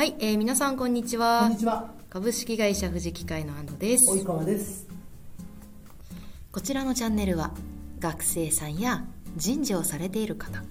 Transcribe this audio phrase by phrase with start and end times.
[0.00, 1.90] はい、えー、皆さんこんにちこはんにちは。
[2.08, 4.88] 株式会社富士機械の安藤です及川です。
[6.50, 7.50] こちらのチャンネルは
[7.98, 9.04] 学生さんや
[9.36, 10.62] 人事をされている方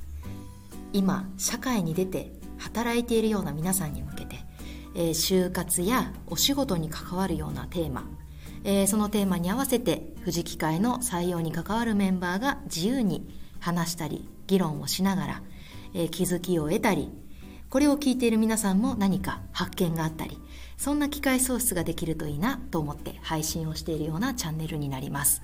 [0.94, 4.38] 今社会に出て働いているような皆さんに向けて、
[4.96, 8.10] えー就活やお仕事に関わるようなテーマ、
[8.64, 15.42] えーそのテーマに合わせて富士機械の採用に関わるメンバーが自由に話したり議論をしながら、
[15.94, 17.12] えー気づきを得たり
[17.70, 20.40] これを聞いている皆さんも何か発見があったり
[20.78, 25.42] そんな機会創出ができるといいなと思って配信をしているようなチャンネルになります、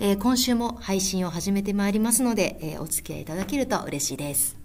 [0.00, 4.56] えー今週も配信を始めてまいりますので、えーお付き合いいただけると嬉しいです。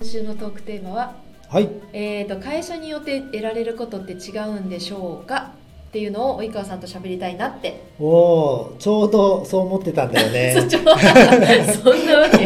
[0.00, 1.16] 今週のトークテーマは、
[1.48, 1.70] はい。
[1.92, 5.52] えー、と会社によって得られることって違うんでしょうか？
[5.96, 10.52] っていうのを及川さんと喋りたいなって、おお、ちょうどそう思ってたんだよね。
[10.60, 12.44] そんなわけ。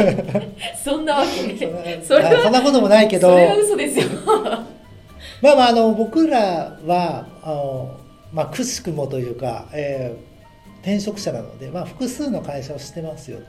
[0.85, 2.01] そんなわけ。
[2.07, 2.17] そ
[2.49, 4.05] んなこともないけど、それは嘘ですよ。
[5.42, 7.97] まあまああの僕らはあの
[8.33, 10.31] まあくしくもというか、えー
[10.83, 13.41] 転職者なので、まあ複数の会社をしてますよ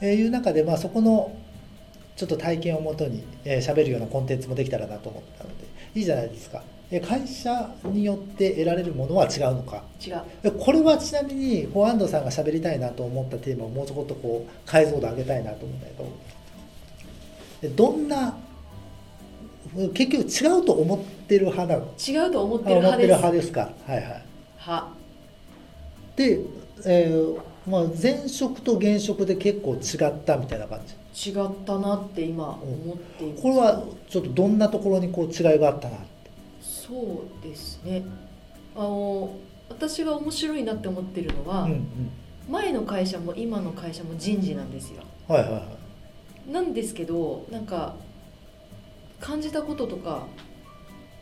[0.00, 1.32] という中で、まあそこの
[2.16, 6.62] ちょっと体験をもとに喋、えー喋るようなコンテンツもできたらなと思ったので、いいじゃないですか。
[6.90, 9.82] えー会社によって得られるものは違うのか？
[10.04, 10.20] 違う。
[10.42, 16.08] えこれはちなみにこう安藤さんが喋りたいなと思ったテーマをもうちょこっとこう解像度上げたいなと思うんだけど
[17.62, 18.36] でどんな
[19.92, 21.86] 結局違うと思ってる派なの？
[21.98, 23.06] 違うと思ってる派です。
[23.08, 23.60] 派ですか。
[23.86, 24.24] はいはい。
[24.60, 24.88] 派
[26.16, 26.40] で、
[26.86, 30.80] えーまあ、前職と現職で結構違ったみたいな感
[31.12, 31.30] じ？
[31.30, 33.42] 違ったなって今思っています。
[33.42, 36.13] これはちょっとどんなところにこう違いがあったなって？
[36.86, 38.04] そうですね。
[38.76, 39.36] あの
[39.68, 42.10] 私が面白いなって思ってるのは、うんうん。
[42.50, 45.02] 前の会社も今の会社も人事なんですよ。
[45.26, 45.58] はいはいは
[46.48, 46.52] い。
[46.52, 47.94] なんですけどなんか
[49.20, 50.26] 感じたこととか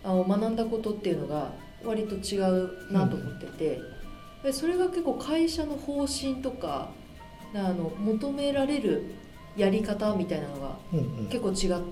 [0.03, 1.53] あの学んだことっていうのが
[1.85, 3.81] 割と違うなと思ってて、
[4.43, 6.91] でそれが結構会社の方針とか
[7.55, 9.15] あの求められる
[9.57, 11.27] やり方みたいなのがうんうん。
[11.27, 11.83] 結構違っ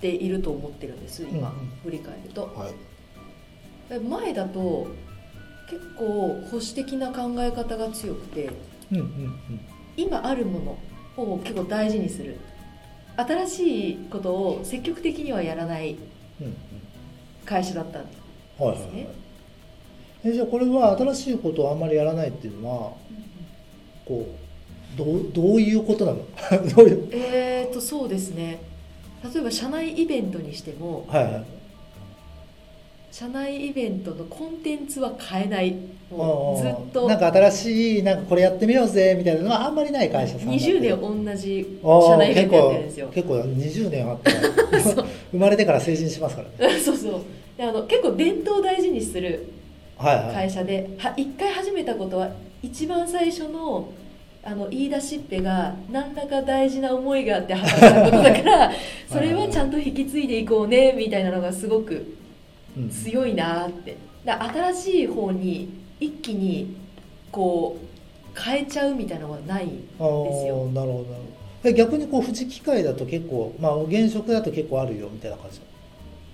[0.00, 1.68] ていると思ってるんです今、うんうん。
[1.84, 2.52] 振り返ると。
[2.56, 2.70] はい。
[2.70, 2.74] で
[3.88, 4.88] 前だと
[5.70, 8.50] 結構保守的な考え方が強くて
[8.90, 9.60] うんうんうん。
[9.96, 10.78] 今あるも
[11.16, 12.36] のを結構大事にする。
[13.16, 15.96] 新しいことを積極的にはやらない
[16.40, 16.54] うんうん。
[17.44, 18.92] 会社だったんですはいはいはい。
[18.96, 19.06] ね。
[20.24, 22.92] えじゃあこれは新しいことをあんまりやらないっていうのは
[24.06, 24.26] こ
[24.94, 26.18] うどうどういうことなの？
[26.74, 27.08] どういう？
[27.12, 28.58] えーとそうですね。
[29.32, 31.44] 例えば社内イベントにしてもはいはい
[33.14, 35.76] 社内イベントのコンテンツは変えない。
[36.10, 37.08] もうずっと。
[37.08, 40.64] なんか新しいなんかこれやってみようぜみたいなのはあんまりない会社さんだって。
[40.64, 43.08] 20年同じ社内イベントやってるんですよ。
[43.14, 44.18] 結構結構20年あっ
[45.30, 46.66] 生まれてから成人しますから。
[46.68, 47.20] ね そうそう。
[47.56, 49.48] であの結構伝統を大事にする
[49.96, 50.34] はいはい。
[50.34, 52.30] 会社では一回始めたことは
[52.64, 53.90] 一番最初の
[54.42, 58.72] あの言い出しっぺが何らか大事な思いがあって始めたことだから
[59.08, 62.23] それはちゃんと引き継いでいこうねみたいなのがすごくうん
[62.90, 63.96] 強いなって。
[64.24, 65.68] だ新しい方に
[66.00, 66.76] 一気に
[67.30, 69.68] こう変えちゃうみたいなのがない
[69.98, 70.66] あーですよ。
[70.68, 71.28] なるほどなるほ
[71.62, 71.68] ど。
[71.68, 75.60] え逆にこう富士機械だと結構まあ現職だと結構あるよみたいな感じ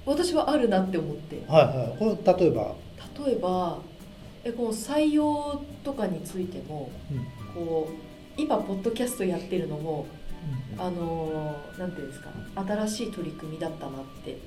[0.06, 1.42] 私はあるなって思って。
[1.48, 1.98] はいはい。
[1.98, 2.74] これ例えば、
[3.26, 3.78] 例えば
[4.44, 7.64] えこの採用とかについてもうん。
[7.64, 10.06] こう今ポッドキャストやってるのも
[10.74, 10.80] うん。
[10.80, 12.30] あのーなんていうんですか
[12.66, 14.38] 新しい取り組みだったなって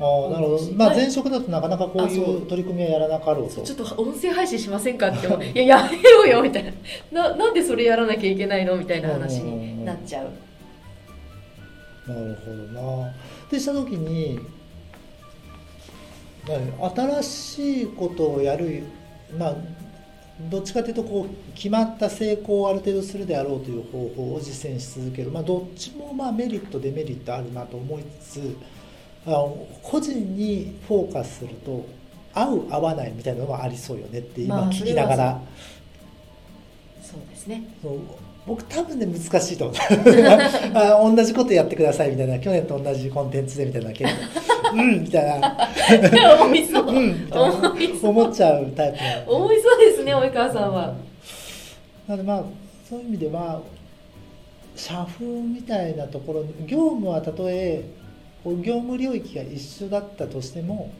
[0.00, 0.72] ああなるほど。
[0.74, 0.96] まあはい。
[0.98, 3.62] 前職だとなかなかこういうう取り組みはやらなかろうと。
[3.62, 6.72] ちょっと音声配信しませんかって いややめろよみたいな。
[7.10, 10.28] ななんでそれやらなきゃいけないのみたいな話になっちゃう。
[12.08, 12.56] なるほど
[13.02, 13.12] な。
[13.50, 14.40] でした時に
[16.48, 18.82] 何新しいことをやる
[19.38, 19.56] まあ
[20.50, 28.56] どっちかというとこう決まった成功をある程度するであろうという方法を実践し続ける、まあ、どっちもまあメリットデメリットあるなと思いつつ
[29.26, 31.86] あの個人にフォーカスすると
[32.34, 35.40] 合う合わないみたいなのはありそうよねって今まあ聞きながら、
[37.02, 37.62] そうですね。
[37.82, 37.98] そう。
[38.44, 39.76] 僕多分ね難しいと思う。
[40.74, 42.40] あ同じことやってくださいみたいな。
[42.40, 45.56] 去年と同じコンテンツでみたいな結構うんみたいな。
[46.42, 46.86] 思いそう。
[46.86, 47.28] うん
[48.02, 50.94] 思っちゃうタイプ思いそうですね及川さんは。
[52.08, 52.42] なのでまあ
[52.88, 53.60] そういう意味では
[54.74, 57.84] 社風みたいなところ業務はたとえ
[58.44, 60.92] 業務領域が一緒だったとしても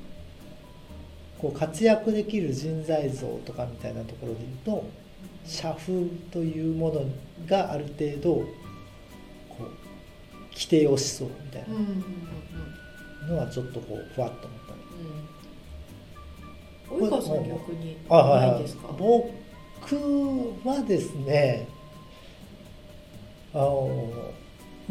[1.40, 4.88] こう活躍できる人材像とかみたいなところで言うと
[5.44, 7.04] 社風というもの
[7.48, 8.34] がある程度
[9.48, 9.62] こう
[10.52, 11.64] 規定をしそうみたい
[13.26, 14.72] なのはちょっとこうふわっと思った
[16.94, 18.88] うん及川さん逆にあはいですか？
[18.96, 19.30] 僕
[20.68, 21.66] はですね
[23.52, 24.12] あの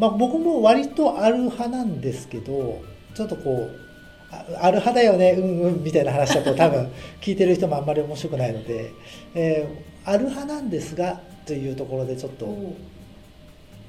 [0.02, 2.82] まあ僕も割とある派なんですけど
[3.14, 3.78] ちょっとこう
[4.32, 6.90] あある派だよねうんうんみたいな話だと多分
[7.20, 8.90] 聞いてる人もあんまり面白くないので、
[9.36, 12.74] えーある派なんですがというところでちょっと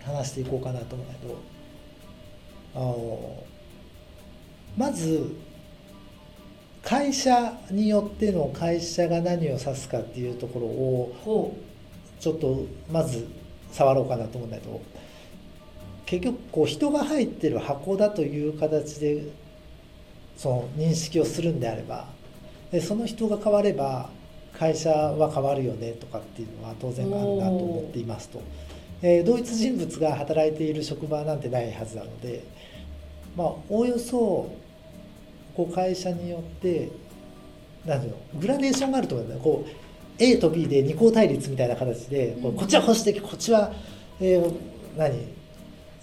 [0.04, 1.38] 話していこうかなと思うんだけど
[2.75, 3.44] あの
[4.77, 5.36] まず
[6.83, 11.57] 会社によっての会社が何を指すかっていうところをほ
[12.19, 13.27] ちょっとまず
[13.71, 14.80] 触ろうかなと思うんだけど
[16.05, 19.23] 結局こう人が入ってる箱だという形で
[20.38, 22.07] その認識をするんであれば
[22.71, 24.09] でその人が変われば
[24.57, 28.41] 会社は変わるよねとかっていうのは当然あるなと思っていますと、
[29.01, 32.44] えー同一人物が働いている職場なんてないはずなので
[33.35, 34.53] まあおおよそ
[35.56, 36.89] こう会社によって
[37.85, 39.69] なんていうのグラデーションがあると思うんだよこう
[40.19, 43.73] A と B で二項対立みたいな形で、こっちは保守的こっちは、
[44.21, 44.53] えー
[44.95, 45.43] 何？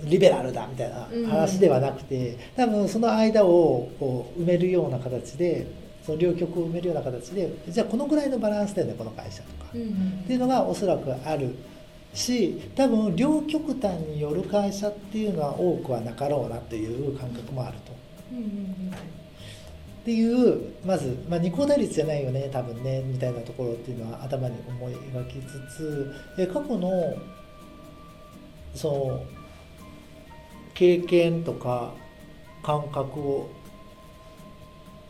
[0.04, 5.66] リベラルだみたいな話ではなくて、多分その間をこう埋めるような形で
[6.04, 10.20] その両極を埋めるような形でじゃあこのぐらいのバランスだよねこの会社とか、ううんうん。
[10.24, 11.54] っていうのがおそらくある
[12.14, 17.92] し多分両極端による会社っていうのは多くはなかろうなという感覚もあると。
[18.32, 19.20] うんうんうん
[20.00, 27.14] っていうまず、まあ、二項対立じゃないよね多分ねみたいなところっていうのは頭に思い描きつつえ過去の
[28.74, 29.24] その
[30.80, 31.92] 経験とか
[32.62, 33.50] 感覚を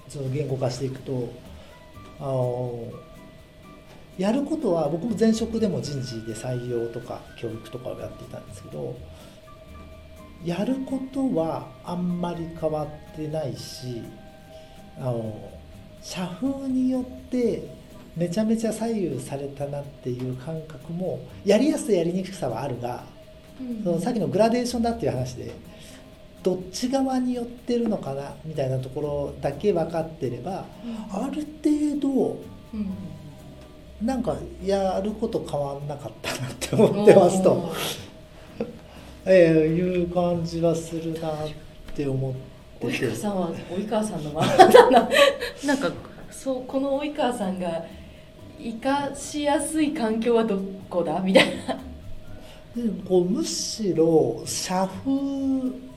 [0.08, 1.32] その言語化していくと
[2.19, 2.88] あの
[4.19, 8.96] やることは僕も前職でも人事で採用とか教育とかをやっていたんですけど
[10.44, 12.82] やることはあんまり変わ
[13.12, 14.02] ってないし
[14.99, 15.52] あの
[16.02, 17.62] 社風によって
[18.17, 23.05] めちゃめちゃ左右されたなっていう感覚もやりやすさやりにくさはあるが
[23.84, 25.52] そのさっきのグラデーションだっていう話で
[26.42, 30.64] どっち側に寄ってるのかなみたいなところだけ分かってれば
[31.12, 32.38] ある程度
[32.72, 32.86] うん。
[34.02, 34.34] なんか
[34.64, 37.72] やること変わんなかったなって思ってますと。
[39.26, 41.34] ええいう感じはするなっ
[41.94, 42.38] て思って
[42.80, 42.96] て。
[42.96, 45.08] 及川さんは及川さんのままだな。
[45.66, 45.90] なんか
[46.30, 47.84] そうこの及川さんが
[48.58, 50.58] 生かしやすい環境はど
[50.88, 51.20] こだ？
[51.20, 51.78] みたいな
[52.75, 55.12] でこうむしろ社風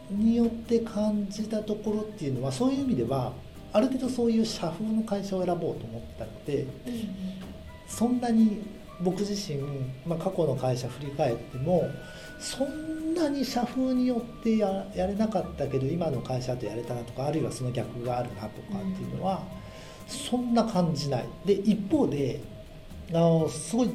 [0.09, 3.33] によって感じたところっていうのはそういう意味では
[3.71, 6.65] ある程度そういう社風の会社を選ぼうと思ったので
[7.87, 8.61] そんなに
[9.01, 9.59] 僕自身、
[10.05, 11.89] まあ、過去の会社振り返っても
[12.39, 18.49] そんなに社風によってやれなかったけど今の会社とやれたなとかあるいはその逆があるなとか
[18.79, 19.43] っていうのは、
[20.07, 21.25] そんな感じない。
[21.45, 22.41] で一方で
[23.11, 23.89] あのすごい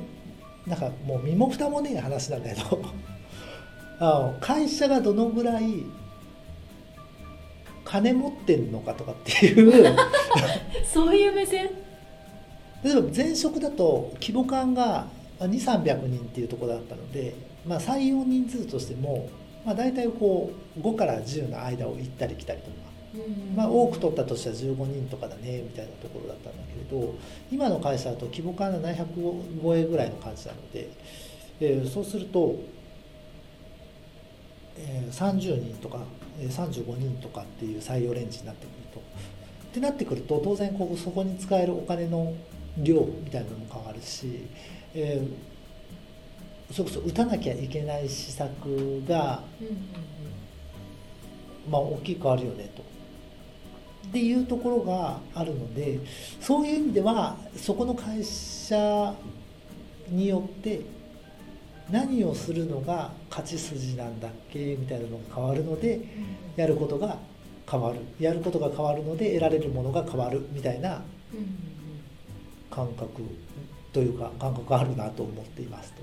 [0.68, 2.82] なんかもう身も蓋もねえ話なんだけど
[4.00, 5.84] あの会社がどのぐらい
[7.84, 9.96] 金持ってんのかとかっていう。
[10.84, 11.70] そういう目線？
[12.84, 15.06] 例えば前職だと規模感が
[15.40, 17.34] 2300人っていうところだったので、
[17.66, 19.28] まあ、採用人数としても、
[19.64, 22.72] まあ、大体こう5から10の間を行ったり来たりとか、
[23.56, 27.14] まあ、多く取ったとしては15人とかだねみたいなところだったんだけれど
[27.50, 30.90] 今の会社だと規模感が700超えぐらいの感じなので、
[31.60, 32.56] えーそうすると、
[34.76, 36.00] えー30人とか、
[36.38, 39.00] えー35人とかっていう採用レンジになってくると。
[39.00, 42.34] ってなってくると当然こうそこに使えるお金の
[42.78, 44.46] 量みたいなのも変わるし、
[44.94, 45.58] えー
[46.72, 49.42] それこそ打たなきゃいけない施策が、
[51.70, 52.82] まあ、大きく変わるよねと。
[54.08, 56.00] っていうところがあるので
[56.40, 59.14] そういう意味ではそこの会社
[60.08, 60.80] によって
[61.90, 64.76] 何をするのが勝ち筋なんだっけ？
[64.76, 66.00] みたいなのが変わるので
[66.56, 67.16] やることが
[67.70, 68.00] 変わる。
[68.18, 70.46] やることが変わるので得られるものが変わる。
[70.52, 71.02] みたいな
[72.70, 73.22] 感覚
[73.92, 76.02] というか感覚があるなと思っていますと。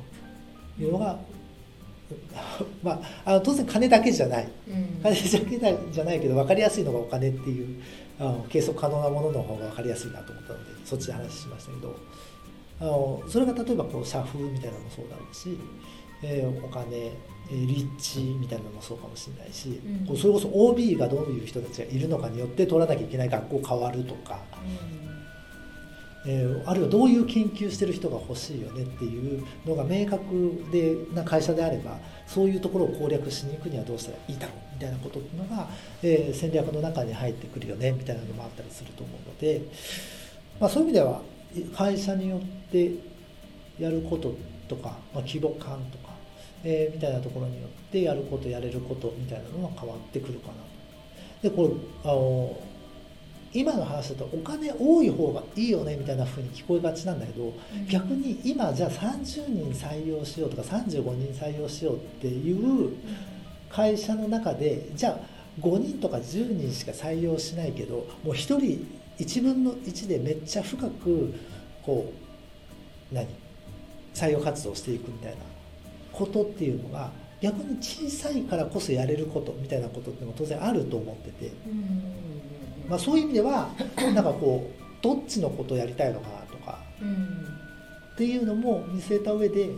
[0.83, 1.17] いうのが、
[2.83, 4.47] まあ、あの当然金だけじゃない。
[5.45, 7.81] 金だけじゃないけど分かりやすいのがお金っていう
[8.19, 11.95] あの計測可能なものの方が分かりやすいなと思ったのでそっちで話しましたけど。
[12.77, 15.57] あのそれが例えばこう社風みたいなのもそうだろうし、
[16.21, 20.17] えーお金えー立地みたいなのもそうかもしれないし、うん。
[20.17, 24.39] それこそ OB がどういう人たちがいるのかによって取らなきゃいけない学校変わるとか
[26.25, 35.67] えーあるいはどういう研究してる人が欲しいよねっていうのが明確でな会社であればそういうところを攻略しに行くにはどうしたらいいだろうみたいなことっていうのが、
[36.01, 39.61] えー戦略の中に入ってくるよねみたいなのもあったりすると思うので、
[40.59, 41.21] まあ、そういう意味では
[41.75, 42.41] 会社によっ
[42.71, 42.91] て
[43.79, 44.35] やること
[44.67, 46.13] とか、まあ、規模感とか、
[46.63, 51.49] えーみたいなところによってやることやれることみたいなのは変わってくるかなと。
[51.49, 51.69] でこれ
[52.09, 52.57] あの
[53.55, 57.53] 今の話だとお金多い方がいいよねみたいな風に聞こえがちなんだけど
[57.89, 62.91] 逆に今じゃあ30人採用しようとか35人採用しようっていう
[63.69, 65.19] 会社の中でじゃあ
[65.61, 68.85] 5人とか10人しか採用しないけどもう1人
[69.19, 71.33] 1分の1でめっちゃ深く
[71.81, 72.11] こ
[73.11, 73.25] う何？
[74.13, 75.37] 採用活動していくみたいな
[76.11, 77.09] ことっていうのが
[77.39, 81.53] 逆に小さいからこそやれることみたいなことっても当然あると思ってて。
[81.65, 82.14] うん
[82.87, 83.69] まあ、そういう意味では
[84.13, 87.45] なんかこうどっちのことをやりたいのかなとかうん
[88.13, 89.69] っていうのも見据えた上で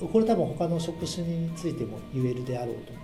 [0.00, 3.00] これ多分他の職種についても言えるであろうと思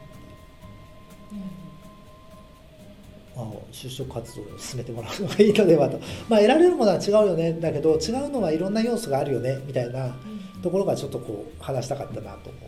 [3.37, 7.52] うので、まあ、就職活動を進めてもらうのがいいのではと、まあ、得られるものは違うよね。
[7.52, 9.59] だけど違うのはいろんな要素があるよね。
[9.66, 10.16] みたいな
[10.62, 12.62] ところがちょっとこう話したかったなと思っ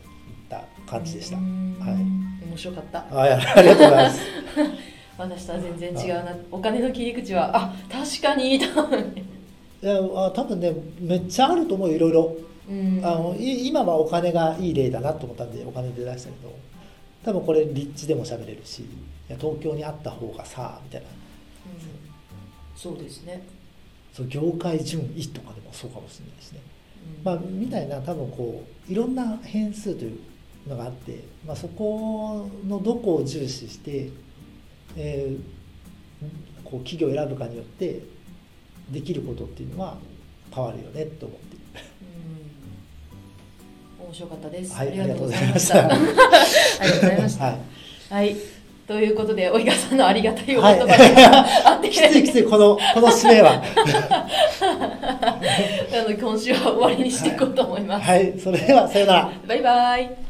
[0.50, 1.38] た感じでした。
[1.38, 1.76] うん。
[1.80, 1.94] はい。
[2.46, 2.98] 面白かった。
[2.98, 4.20] あありがとうございます。
[5.18, 6.36] 私とは全然違うな。
[6.50, 8.56] お金の切り口はあ確かに。
[8.56, 12.36] いやあ多分ねめっちゃあると思うよいろいろ。
[12.70, 13.00] うん。
[13.04, 16.56] あのい今はお金がいい例だなと思ったんでお金で出したけど。
[17.24, 18.86] 多分これ立地でも喋れるしい
[19.28, 21.08] や東京にあった方がさみたいな。
[21.08, 21.14] うん。
[22.76, 23.42] そうですね、
[24.14, 26.60] そう業界順位とかでもそうかもしれないしね、
[27.18, 27.24] うん。
[27.24, 30.20] まあ、みたいな多分こういろんな変数という
[30.68, 34.10] のがあって、まあ、そこのどこを重視して、
[34.98, 35.58] えー
[36.70, 38.02] こう企業を選ぶかによって
[38.90, 39.96] できることっていうのは
[40.54, 41.48] 変わるよねと思って。
[43.98, 45.88] 面白かったです、はいありがとうございました。
[45.88, 45.94] た。
[45.94, 47.44] ありがとうございました。
[47.44, 47.56] はい。
[48.10, 48.36] はい。
[48.86, 50.78] ということで及川さんのありがたいお言はい。
[50.78, 53.62] 葉 があってきついきついこのこの締めは。
[54.60, 58.34] あの今週は終わりにしていこうと思います、はい。
[58.38, 59.32] それではさよなら。
[59.46, 60.27] バイバイ